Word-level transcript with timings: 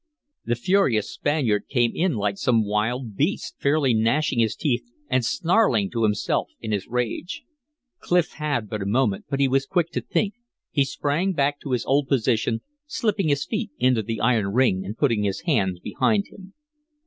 The 0.45 0.55
furious 0.55 1.13
Spaniard 1.13 1.67
came 1.69 1.91
in 1.93 2.15
like 2.15 2.39
some 2.39 2.65
wild 2.65 3.15
beast, 3.15 3.53
fairly 3.59 3.93
gnashing 3.93 4.39
his 4.39 4.55
teeth 4.55 4.81
and 5.09 5.23
snarling 5.23 5.91
to 5.91 6.01
himself 6.01 6.49
in 6.59 6.71
his 6.71 6.87
rage. 6.87 7.43
Clif 7.99 8.31
had 8.31 8.67
but 8.67 8.81
a 8.81 8.87
moment, 8.87 9.25
but 9.29 9.39
he 9.39 9.47
was 9.47 9.67
quick 9.67 9.91
to 9.91 10.01
think; 10.01 10.33
he 10.71 10.85
sprang 10.85 11.33
back 11.33 11.59
to 11.61 11.73
his 11.73 11.85
old 11.85 12.07
position, 12.07 12.61
slipping 12.87 13.27
his 13.27 13.45
feet 13.45 13.69
into 13.77 14.01
the 14.01 14.19
iron 14.21 14.47
ring 14.53 14.83
and 14.83 14.97
putting 14.97 15.21
his 15.21 15.41
hands 15.41 15.79
behind 15.79 16.25
him. 16.29 16.55